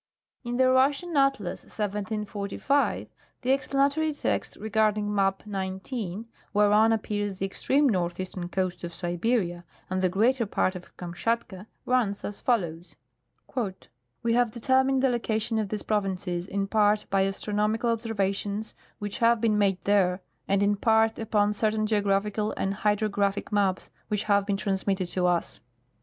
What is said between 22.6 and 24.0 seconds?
hydrogi'aphic maps